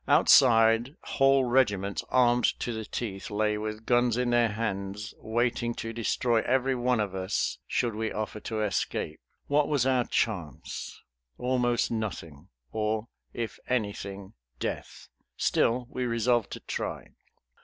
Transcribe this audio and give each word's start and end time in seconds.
Outside 0.07 0.95
whole 1.03 1.45
regiments 1.45 2.03
armed 2.09 2.59
to 2.61 2.73
the 2.73 2.85
teeth 2.85 3.29
lay 3.29 3.55
with 3.55 3.85
guns 3.85 4.17
in 4.17 4.31
their 4.31 4.47
hands 4.49 5.13
waiting 5.19 5.75
to 5.75 5.93
destroy 5.93 6.41
every 6.41 6.73
one 6.73 6.99
of 6.99 7.13
us 7.13 7.59
should 7.67 7.93
we 7.93 8.11
offer 8.11 8.39
to 8.39 8.63
escape. 8.63 9.19
What 9.45 9.67
was 9.67 9.85
our 9.85 10.05
chance? 10.05 10.99
Almost 11.37 11.91
nothing; 11.91 12.49
or 12.71 13.09
if 13.31 13.59
anything, 13.69 14.33
death! 14.59 15.07
Still 15.37 15.85
we 15.87 16.05
resolved 16.07 16.49
to 16.53 16.61
try. 16.61 17.09